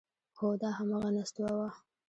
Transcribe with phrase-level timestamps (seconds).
[0.37, 1.59] هو دا همغه نستوه و…